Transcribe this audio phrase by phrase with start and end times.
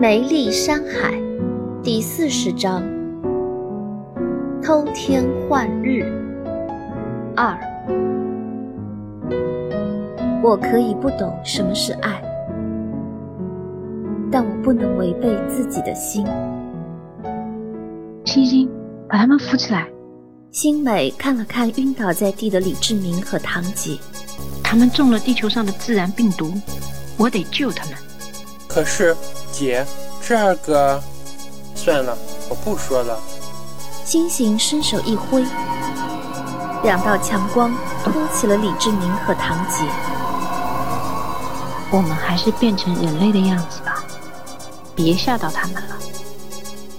[0.00, 1.20] 梅丽山海
[1.82, 2.84] 第四十章：
[4.62, 6.04] 偷天换日
[7.34, 7.58] 二。
[10.40, 12.22] 我可以不懂什么是爱，
[14.30, 16.24] 但我不能违背自己的心。
[18.24, 18.70] 星星，
[19.08, 19.88] 把他们扶起来。
[20.52, 23.98] 星美看了看晕倒在地的李志明和唐杰，
[24.62, 26.52] 他们中了地球上的自然病毒，
[27.18, 27.94] 我得救他们。
[28.68, 29.16] 可是。
[29.50, 29.84] 姐，
[30.22, 31.02] 这个，
[31.74, 32.16] 算了，
[32.48, 33.18] 我不说了。
[34.04, 35.42] 星星伸手一挥，
[36.84, 37.74] 两道强光
[38.04, 39.84] 托起了李志明和唐杰。
[41.90, 44.04] 我们还是变成人类的样子吧，
[44.94, 45.96] 别吓到他们了。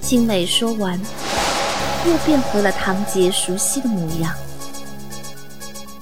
[0.02, 0.99] 星美说完，
[2.05, 4.33] 又变回了唐杰熟悉的模样。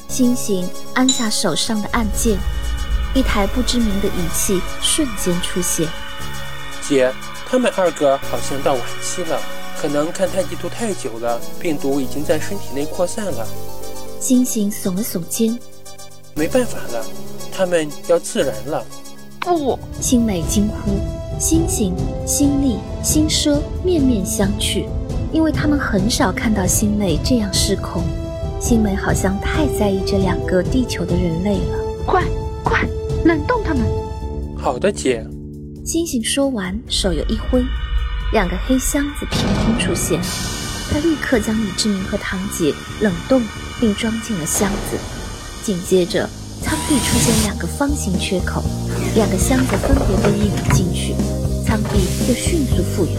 [0.07, 2.39] 星星按下手上的按键，
[3.13, 5.87] 一台不知名的仪器瞬间出现。
[6.87, 7.11] 姐，
[7.45, 9.41] 他们二个好像到晚期了，
[9.81, 13.47] 可能看太极图太久了，病毒已经在身体内扩散了。
[14.19, 15.57] 星星耸了耸肩，
[16.35, 17.05] 没办法了，
[17.51, 18.85] 他们要自燃了。
[19.39, 20.99] 不，星美惊呼，
[21.39, 24.85] 星星、星力、星奢面面相觑，
[25.31, 28.03] 因为他们很少看到星美这样失控。
[28.59, 31.77] 星美好像太在意这两个地球的人类了。
[32.05, 32.23] 快，
[32.63, 32.85] 快，
[33.25, 33.83] 冷冻他们。
[34.57, 35.25] 好的，姐。
[35.85, 37.63] 星星说完，手又一挥，
[38.33, 40.19] 两个黑箱子凭空出现。
[40.89, 43.41] 他立刻将李志明和堂姐冷冻
[43.79, 44.97] 并装进了箱子。
[45.63, 46.29] 紧接着，
[46.61, 48.63] 舱壁出现两个方形缺口，
[49.15, 51.13] 两个箱子分别被运了进去，
[51.65, 53.15] 舱壁又迅速复原。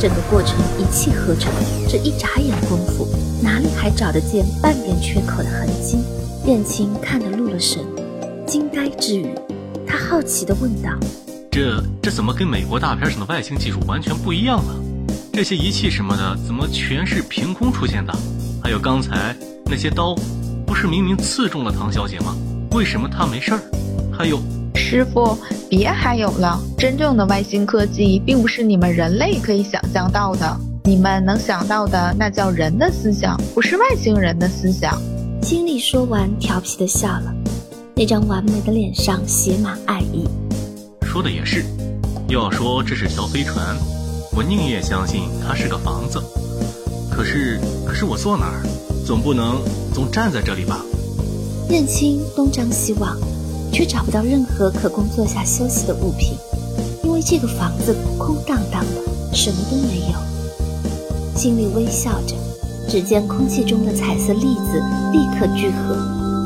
[0.00, 1.52] 整个过程一气呵成，
[1.88, 3.06] 这一眨眼功夫，
[3.40, 5.98] 哪里还找得见半点缺口的痕迹？
[6.44, 7.84] 燕青看得入了神，
[8.46, 9.26] 惊呆之余，
[9.86, 10.90] 他好奇地问道。
[11.50, 14.74] 这这怎么跟美国大片上的外星技术完全不一样呢？
[15.32, 18.12] 这些仪器什么的怎么全是凭空出现的？
[18.62, 19.34] 还有刚才
[19.66, 20.14] 那些刀，
[20.66, 22.36] 不是明明刺中了唐小姐吗？
[22.72, 23.60] 为什么她没事儿？
[24.12, 24.38] 还有，
[24.74, 25.36] 师傅，
[25.68, 30.56] 别还有了，真正的外星科技并不是你们人类可以想象到的。
[30.84, 35.00] 你们能想到的那叫人的思想，不是外星人的思想。
[35.40, 37.34] 经理说完，调皮的笑了，
[38.02, 40.26] 那张完美的脸上写满爱意。
[41.02, 41.64] 说的也是，
[42.26, 43.76] 要说这是条飞船，
[44.32, 46.20] 我宁愿相信它是个房子。
[47.08, 48.66] 可是，可是我坐哪儿？
[49.06, 49.62] 总不能
[49.94, 50.84] 总站在这里吧？
[51.70, 53.16] 燕青东张西望，
[53.72, 56.36] 却找不到任何可供坐下休息的物品，
[57.04, 61.38] 因为这个房子空荡荡的，什么都没有。
[61.38, 62.34] 心里微笑着，
[62.88, 64.82] 只见空气中的彩色粒子
[65.12, 65.96] 立刻聚合，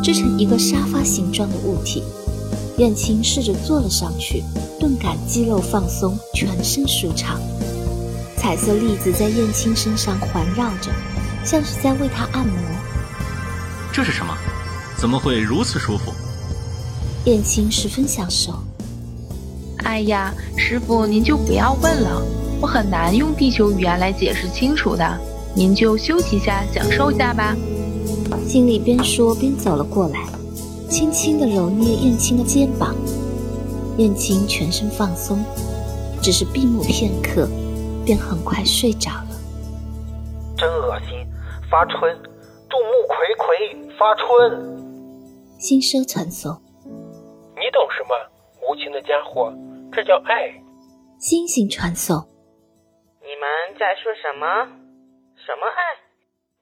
[0.07, 2.01] 织成一个沙发形状的物体。
[2.79, 4.45] 燕青试着坐了上去，
[4.79, 7.41] 顿感肌肉放松，全身舒畅。
[8.37, 10.93] 彩色粒子在燕青身上环绕着，
[11.45, 12.57] 像是在为她按摩。
[13.93, 14.33] 这是什么？
[14.97, 16.13] 怎么会如此舒服？
[17.25, 18.53] 燕青十分享受。
[19.79, 22.23] 哎呀，师傅您就不要问了，
[22.61, 25.21] 我很难用地球语言来解释清楚的。
[25.53, 27.57] 您就休息一下，享受一下吧。
[28.47, 30.25] 经理边说边走了过来。
[30.89, 32.95] 轻轻地揉捏燕青的肩膀，
[33.99, 35.39] 燕青全身放松，
[36.23, 37.49] 只是闭目片刻，
[38.05, 39.35] 便很快睡着了。
[40.57, 41.27] 真恶心，
[41.69, 42.17] 发春，
[42.71, 44.79] 众目睽睽，发春。
[45.59, 46.53] 心奢传送。
[47.59, 48.15] 你懂什么？
[48.63, 49.53] 无情的家伙，
[49.93, 50.55] 这叫爱。
[51.19, 52.17] 星星传送。
[53.21, 54.47] 你们在说什么？
[55.35, 55.99] 什么爱？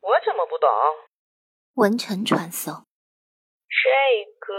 [0.00, 0.69] 我怎么不懂？
[1.75, 2.87] 文臣传送。
[3.67, 3.91] 这
[4.39, 4.55] 个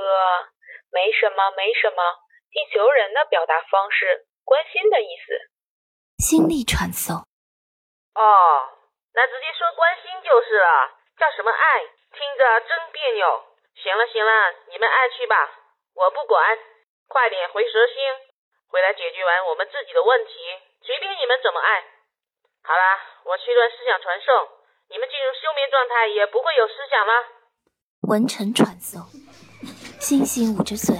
[0.92, 2.03] 没什么，没什么，
[2.52, 5.31] 地球人的表达方式，关心的意思。
[6.20, 7.24] 心力传送。
[8.16, 8.24] 哦，
[9.14, 13.46] 那直接说关心就是了，叫什么爱，听着真别扭。
[13.76, 14.32] 行了行了，
[14.68, 15.36] 你们爱去吧，
[15.96, 16.59] 我不管。
[17.08, 17.96] 快点回蛇星，
[18.67, 20.32] 回来解决完我们自己的问题，
[20.82, 21.85] 随便你们怎么爱。
[22.64, 24.50] 好啦，我去段思想传送，
[24.87, 27.14] 你们进入休眠状态也不会有思想吗。
[28.02, 29.02] 文成传送，
[29.99, 30.96] 星星捂着嘴，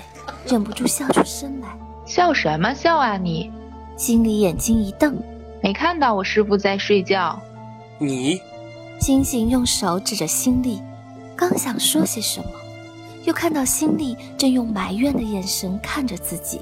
[0.48, 1.68] 忍不住笑出声来。
[2.06, 3.52] 笑什么笑啊你？
[3.96, 5.22] 心里眼睛一瞪，
[5.62, 7.40] 没看到我师傅在睡觉。
[8.00, 8.42] 你？
[9.00, 10.82] 星星用手指着心力，
[11.38, 12.50] 刚想说些什么，
[13.24, 16.60] 又看到心力正用埋怨的眼神看着自己，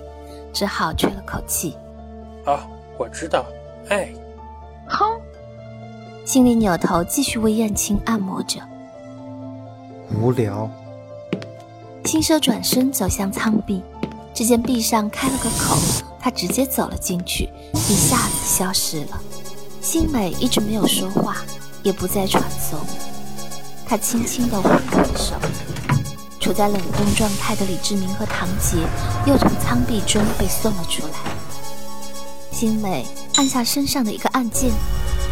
[0.52, 1.78] 只好吹了口气。
[2.46, 2.60] 哦，
[2.98, 3.46] 我知道，
[3.90, 4.14] 哎。
[4.90, 5.23] 哼。
[6.26, 8.62] 心里扭头继续为燕青按摩着。
[10.22, 10.70] 无聊。
[12.06, 13.84] 轻奢转身走向舱壁，
[14.34, 15.76] 只见壁上开了个口，
[16.20, 19.20] 他直接走了进去，一下子消失了。
[19.82, 21.38] 新美一直没有说话，
[21.82, 22.80] 也不再传送。
[23.86, 25.36] 他轻轻地挥了挥手，
[26.40, 28.78] 处在冷冻状态的李志明和唐杰
[29.26, 31.14] 又从舱壁中被送了出来。
[32.50, 33.06] 新美
[33.36, 34.72] 按下身上的一个按键，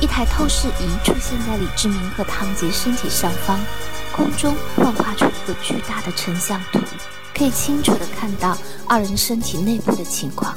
[0.02, 3.60] 一台透视仪出现在李志明和唐杰身体上方，
[4.16, 6.80] 空中幻化出一个巨大的成像图，
[7.38, 8.58] 可以清楚地看到
[8.88, 10.56] 二人身体内部的情况。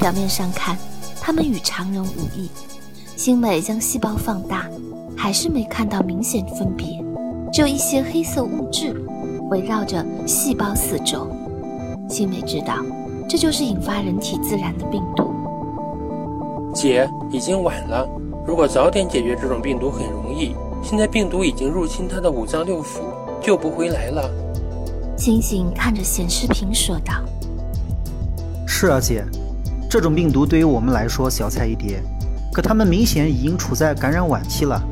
[0.00, 0.76] 表面上看，
[1.20, 2.50] 他们与常人无异。
[3.14, 4.68] 星美将细胞放大，
[5.16, 7.00] 还是没看到明显分别，
[7.52, 8.92] 只有一些黑色物质
[9.50, 11.30] 围绕着细胞四周。
[12.10, 12.84] 星美知道，
[13.28, 15.32] 这就是引发人体自燃的病毒。
[16.74, 18.08] 姐，已经晚了。
[18.48, 23.00] 如果早点解决这种病毒很容易，现在病毒已经入侵他的五脏六腑，
[23.42, 24.30] 救不回来了。
[25.18, 27.12] 星星看着显示屏说道
[28.66, 29.22] ：“是啊，姐，
[29.90, 32.02] 这种病毒对于我们来说小菜一碟。”
[32.50, 34.82] 可他们明显已经处在感染晚期了，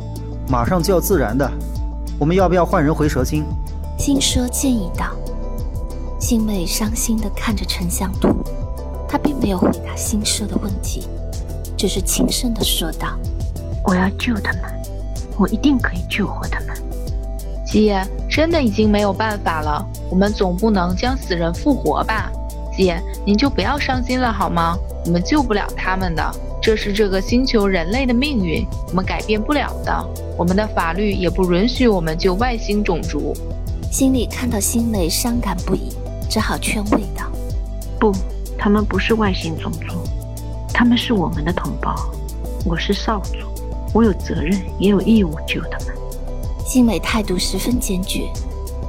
[0.50, 1.50] 马上就要自燃的。
[2.18, 3.42] 我们要不要换人回蛇精？
[3.98, 5.16] 星奢建议道。
[6.20, 8.36] 星妹伤心地看着成像图，
[9.08, 11.08] 她并没有回答星奢的问题，
[11.74, 13.18] 只是轻声地说道
[13.86, 14.62] ：“我要救他们，
[15.38, 16.76] 我一定可以救活他们。”
[17.64, 22.30] 姐，真的已经没有办法了，我们总不能将死人复活吧？
[22.76, 24.76] 姐，您就不要伤心了好吗？
[25.04, 26.22] 我们救不了他们的。
[26.60, 30.08] 这是这个星球人类的命运，我们改变不了的。
[30.36, 33.32] 我们的法律也不允许我们救外星种族。
[33.90, 35.94] 心里看到星美伤感不已，
[36.28, 37.26] 只好劝慰道
[38.00, 38.12] ：“不，
[38.58, 40.02] 他们不是外星种族，
[40.72, 41.94] 他们是我们的同胞。
[42.64, 43.46] 我是少主，
[43.96, 45.96] 我有责任也有义务救他们。”
[46.66, 48.28] 星美态度十分坚决：“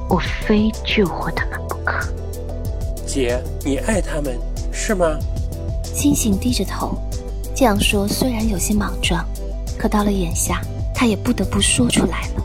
[0.09, 2.05] 我非救活他们不可。”
[3.07, 4.37] 姐，你爱他们
[4.69, 5.17] 是吗？
[5.81, 6.97] 星星低着头。
[7.55, 9.25] 这样说虽然有些莽撞，
[9.79, 10.61] 可到了眼下，
[10.93, 12.43] 他也不得不说出来了。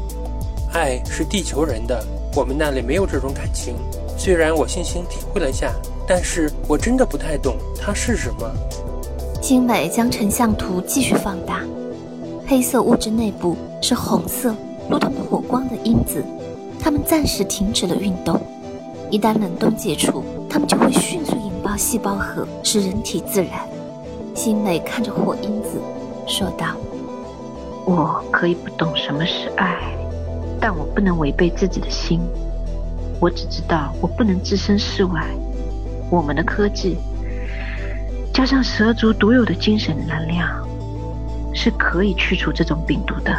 [0.72, 2.00] 爱是地球人的，
[2.36, 3.74] 我们那里没有这种感情。
[4.16, 5.72] 虽然我星星体会了下，
[6.06, 8.48] 但是我真的不太懂它是什么。
[9.40, 11.62] 精美将成像图继续放大，
[12.46, 14.54] 黑色物质内部是红色，
[14.90, 16.22] 如同火光的因子，
[16.78, 18.40] 它们暂时停止了运动。
[19.10, 23.50] 一旦冷冻解除，它们就会迅速引爆细胞核，使人体自燃。
[24.34, 25.80] 新美看着火因子，
[26.26, 26.66] 说道
[27.86, 29.76] ：“我可以不懂什么是爱，
[30.60, 32.20] 但我不能违背自己的心。
[33.20, 35.24] 我只知道我不能置身事外。
[36.10, 36.96] 我们的科技，
[38.32, 40.48] 加上蛇族独有的精神能量，
[41.52, 43.32] 是可以去除这种病毒的。”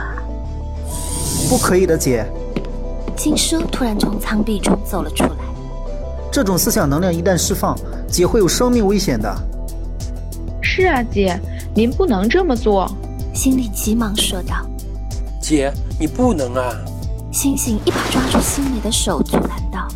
[1.50, 2.26] 不可以的，姐。
[3.16, 5.36] 金奢突然从舱壁中走了出来。
[6.32, 7.78] 这种思想能量一旦释放，
[8.08, 9.32] 姐会有生命危险的。
[10.62, 11.40] 是啊，姐，
[11.76, 12.90] 您不能这么做。
[13.34, 14.56] 心里急忙说道
[15.42, 16.76] ：“姐，你不能啊！”
[17.32, 19.88] 星星一把抓住心里的手，阻拦道：“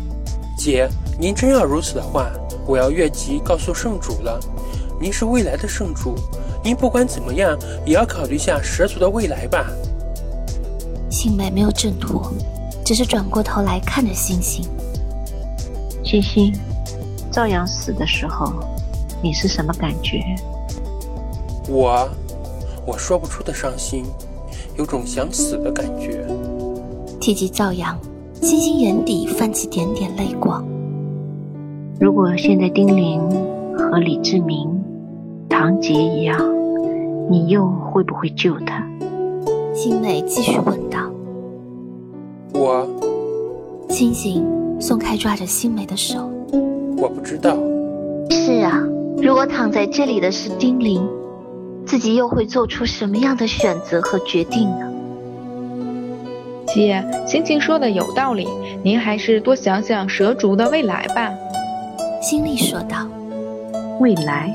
[0.56, 0.88] 姐，
[1.18, 2.30] 您真要如此的话，
[2.66, 4.38] 我要越级告诉圣主了。
[5.00, 6.14] 您是未来的圣主，
[6.68, 9.70] 您不管怎么样也要考虑一下蛇族的未来吧。”
[11.08, 12.30] 星美没有挣脱，
[12.84, 14.62] 只是转过头来看着星星。
[16.04, 16.52] 星星，
[17.32, 18.52] 赵阳死的时候，
[19.22, 20.22] 你是什么感觉？
[21.70, 22.06] 我，
[22.84, 24.04] 我说不出的伤心，
[24.76, 26.22] 有种想死的感觉。
[27.18, 27.98] 提及赵阳，
[28.42, 30.62] 星星眼底泛起点点泪光。
[31.98, 33.22] 如果现在丁玲
[33.74, 34.68] 和李志明、
[35.48, 36.38] 唐杰一样，
[37.30, 38.86] 你又会不会救他？
[39.74, 41.10] 星美继续问道。
[42.54, 42.86] 我，
[43.88, 44.44] 星星
[44.80, 46.30] 松开抓着星美的手。
[46.96, 47.56] 我不知道。
[48.30, 48.82] 是啊，
[49.22, 51.06] 如果躺在这里的是丁玲。
[51.86, 54.92] 自己又会做出什么样的选择和决定呢？
[56.66, 58.46] 姐，星星说的有道理，
[58.82, 61.32] 您还是多想想蛇族的未来吧。
[62.20, 63.08] 心力说道
[64.00, 64.54] ：“未来，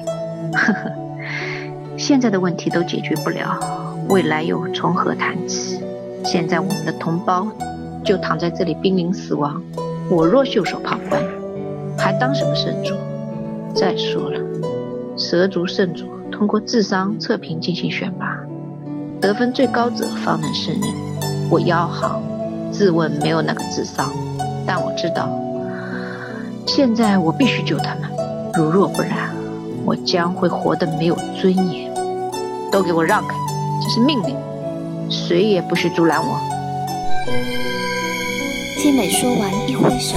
[0.54, 0.92] 呵呵，
[2.06, 3.58] 现在的问题都解决不了，
[4.10, 5.80] 未来又从何谈起？
[6.26, 7.48] 现在我们的同胞
[8.04, 9.64] 就躺在这里濒临死亡，
[10.10, 11.24] 我若袖手旁观，
[11.98, 12.94] 还当什么圣主？
[13.74, 14.38] 再说了，
[15.16, 18.38] 蛇族圣主。”通过智商测评进行选拔，
[19.22, 20.84] 得分最高者方能胜任。
[21.50, 22.22] 我腰好，
[22.70, 24.12] 自问没有那个智商，
[24.68, 25.30] 但我知道，
[26.68, 28.10] 现在我必须救他们。
[28.56, 29.34] 如若不然，
[29.86, 31.83] 我将会活得没有尊严。
[32.74, 33.36] 都给我让开，
[33.84, 34.36] 这是命令，
[35.08, 36.40] 谁也不许阻拦我。
[38.82, 40.16] 金美说完，一挥手。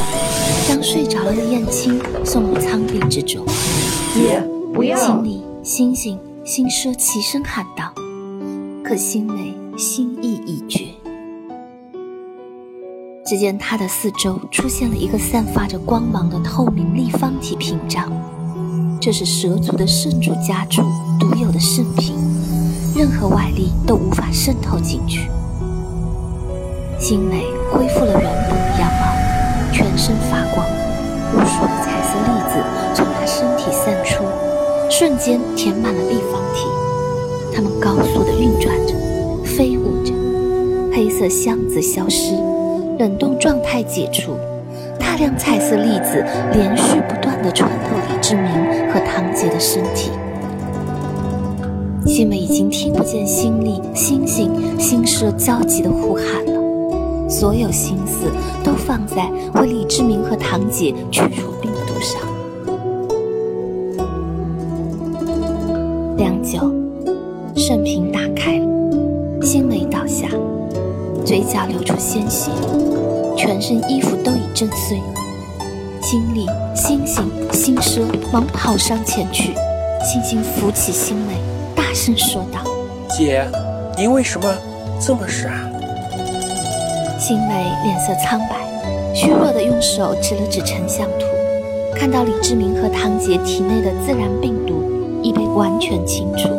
[0.67, 3.45] 将睡着了的燕青送入舱壁之中。
[4.15, 4.97] 姐，不要！
[4.97, 7.93] 心里星星、星奢齐声喊道，
[8.83, 10.87] 可星美心意已决。
[13.27, 18.11] 只见他的四周出现了一个散发着光芒的透明立方体屏障，
[18.99, 20.83] 这是蛇族的圣主家主
[21.21, 22.17] 独有的圣品，
[22.97, 25.29] 任何外力都无法渗透进去。
[26.99, 30.67] 星美恢复了原本的样貌，全身发光，
[31.35, 34.25] 无数的彩色粒子从她身体散出，
[34.89, 36.67] 瞬间填满了立方体，
[37.55, 38.95] 它们高速的运转着，
[39.45, 40.15] 飞舞着，
[40.91, 42.33] 黑色箱子消失。
[42.99, 44.39] 冷冻状态解除，
[44.99, 46.25] 大量彩色粒子
[46.55, 48.51] 连续不断地穿透李志明
[48.91, 50.11] 和唐杰的身体。
[52.07, 58.31] 西美已经听不见心里星星、星奢焦急的呼喊了，所有心思
[58.63, 62.21] 都放在为李志明和堂姐去除病毒上。
[66.17, 66.59] 良久，
[67.57, 70.29] 圣瓶打开了，心梅倒下。
[71.25, 72.53] 嘴角流出鲜血，
[73.37, 74.97] 全身衣服都已震碎。
[76.01, 78.01] 经理、星星、星奢
[78.33, 79.53] 忙跑上前去，
[80.05, 81.35] 轻轻扶起星梅，
[81.97, 82.61] 声说道
[83.09, 83.49] ：“姐，
[83.97, 84.55] 您为什么
[85.01, 85.49] 这么傻？”
[87.19, 88.57] 星美脸色苍白，
[89.15, 91.25] 虚弱的用手指了指成像图，
[91.95, 96.51] 看到李志明和唐杰体内的自然病毒已被完全清除，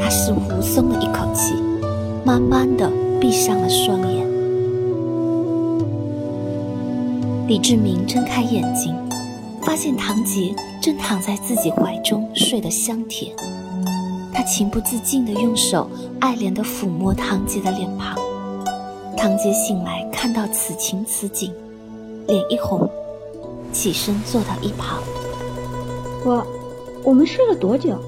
[0.00, 1.54] 他似乎松了一口气，
[2.24, 2.90] 慢慢的。
[3.20, 4.26] 闭上了双眼，
[7.46, 8.96] 李志明睁开眼睛，
[9.60, 13.30] 发现唐杰正躺在自己怀中，睡得香甜。
[14.40, 15.86] 他情不自禁地用手
[16.18, 18.16] 爱怜地抚摸堂姐的脸庞。
[19.14, 21.52] 堂姐醒来，看到此情此景，
[22.26, 22.88] 脸一红，
[23.70, 24.98] 起身坐到一旁。
[26.24, 26.42] 我，
[27.04, 27.98] 我们睡了多久？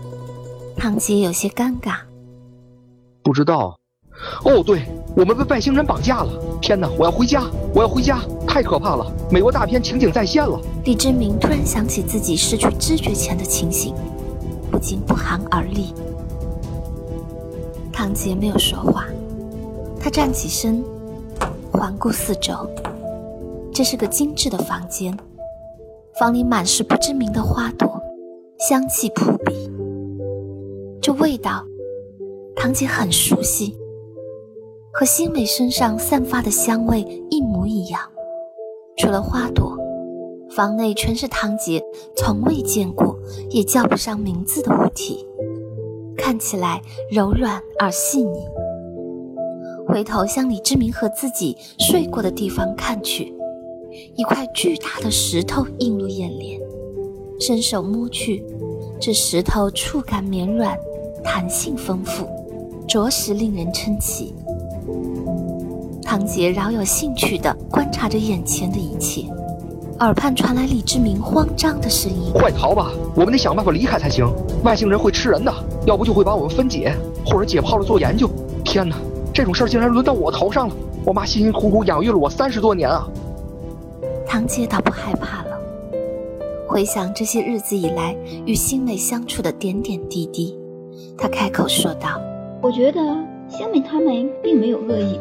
[0.75, 1.97] 堂姐有些尴尬，
[3.23, 3.79] 不知道。
[4.43, 4.85] 哦，对，
[5.15, 6.33] 我们被外星人绑架了！
[6.62, 7.43] 天哪，我要回家，
[7.75, 9.05] 我要回家，太可怕了！
[9.31, 10.59] 美国大片情景再现了。
[10.87, 13.95] 李志明突然想起自己失去知觉前的情形，
[14.71, 15.93] 不禁不寒而栗。
[18.04, 19.06] 唐杰没有说话，
[20.00, 20.82] 他站起身，
[21.71, 22.52] 环顾四周。
[23.73, 25.16] 这是个精致的房间，
[26.18, 28.02] 房里满是不知名的花朵，
[28.59, 29.71] 香气扑鼻。
[31.00, 31.64] 这味道，
[32.56, 33.78] 唐杰很熟悉。
[34.92, 38.00] 和新美身上散发的香味一模一样，
[38.97, 39.78] 除了花朵，
[40.50, 41.80] 房内全是唐杰
[42.16, 43.16] 从未见过
[43.49, 45.25] 也叫不上名字的物体，
[46.16, 48.38] 看起来柔软而细腻。
[49.87, 53.35] 回头向李志明和自己睡过的地方看去，
[54.14, 56.61] 一块巨大的石头映入眼帘，
[57.40, 58.45] 伸手摸去，
[59.00, 60.76] 这石头触感绵软，
[61.23, 62.26] 弹性丰富，
[62.87, 64.35] 着实令人称奇。
[66.02, 69.26] 唐杰饶有兴趣地观察着眼前的一切，
[69.99, 74.26] 耳畔传来李志明慌张的声音：“快逃吧，我们得想办法离开才行。
[74.62, 75.52] 外星人会吃人的，
[75.87, 78.29] 要不就会把我们分解，或者解剖了做研究。
[78.65, 78.97] 天哪，
[79.33, 80.75] 这种事儿竟然轮到我头上了！
[81.05, 83.09] 我妈辛辛苦苦养育了我三十多年啊！”
[84.27, 85.59] 唐杰倒不害怕了，
[86.67, 90.57] 回想这些日子以来与星美相处的点点滴滴，
[91.19, 92.21] 他开口说道
[92.62, 93.01] ：“我觉得
[93.49, 95.19] 星美他们并没有恶意。”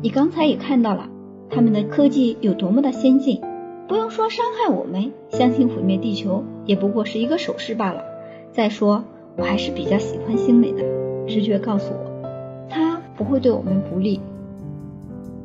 [0.00, 1.08] 你刚才也看到了，
[1.50, 3.40] 他们的科技有多么的先进，
[3.88, 8.02] 不用说伤害我们，相信毁灭地球也不过是一个手势罢了。
[8.52, 9.04] 再说，
[9.36, 10.82] 我还是比较喜欢星美的，
[11.26, 14.20] 直觉告诉我，它不会对我们不利。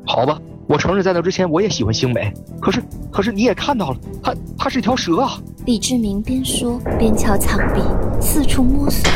[0.04, 5.30] 好吧，我承认在那之前我也喜欢星美，可是，可是你也看到了，它它是一条蛇啊！
[5.64, 7.80] 李志明边说边敲墙壁，
[8.20, 9.10] 四处摸索着。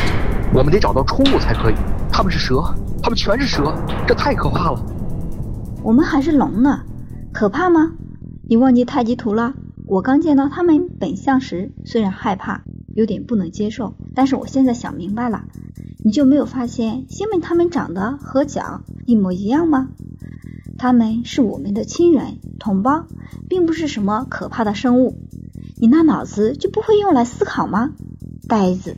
[0.55, 1.75] 我们得找到出路才可以。
[2.11, 2.61] 他们是蛇，
[3.01, 3.73] 他们全是蛇，
[4.07, 4.85] 这太可怕了。
[5.81, 6.81] 我们还是龙呢，
[7.31, 7.91] 可怕吗？
[8.47, 9.53] 你忘记太极图了？
[9.87, 12.61] 我刚见到他们本相时，虽然害怕，
[12.95, 15.45] 有点不能接受，但是我现在想明白了，
[16.03, 19.89] 你就没有发现星们他们长得和脚一模一样吗？
[20.77, 23.05] 他们是我们的亲人同胞，
[23.47, 25.17] 并不是什么可怕的生物。
[25.77, 27.91] 你那脑子就不会用来思考吗？
[28.47, 28.97] 呆子！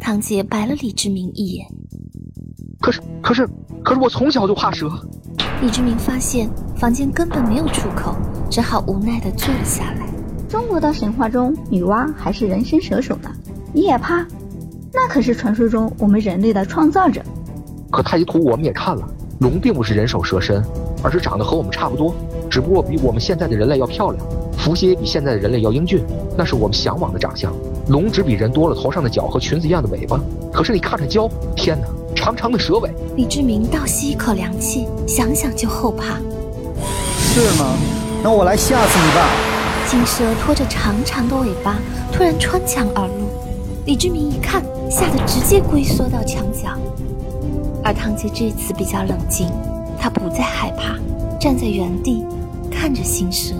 [0.00, 1.66] 唐杰白了李志明一眼。
[2.80, 3.48] 可是，可是，
[3.84, 4.88] 可是我从小就怕蛇。
[5.60, 8.16] 李志明发现房间根本没有出口，
[8.50, 10.07] 只好无奈地坐了下来。
[10.48, 13.30] 中国的神话中，女娲还是人身蛇首呢，
[13.74, 14.26] 你也怕？
[14.94, 17.20] 那可是传说中我们人类的创造者。
[17.90, 19.06] 可太极图我们也看了，
[19.40, 20.64] 龙并不是人首蛇身，
[21.02, 22.14] 而是长得和我们差不多，
[22.48, 24.24] 只不过比我们现在的人类要漂亮。
[24.56, 26.02] 伏羲也比现在的人类要英俊，
[26.36, 27.52] 那是我们向往的长相。
[27.88, 30.18] 龙只比人多了头上的角和裙子一样的尾巴，
[30.50, 32.90] 可是你看着蛟，天哪，长长的蛇尾。
[33.16, 36.16] 李志明倒吸一口凉气，想想就后怕。
[37.18, 37.76] 是吗？
[38.22, 39.57] 那我来吓死你吧！
[39.90, 41.78] 金蛇拖着长长的尾巴，
[42.12, 43.30] 突然穿墙而入。
[43.86, 46.76] 李志明一看，吓得直接龟缩到墙角。
[47.82, 49.48] 而堂姐这次比较冷静，
[49.98, 50.94] 她不再害怕，
[51.40, 52.22] 站在原地
[52.70, 53.54] 看着新蛇。